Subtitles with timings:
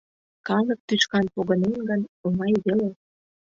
[0.47, 2.89] Калык тӱшкан погынен гын, оҥай веле.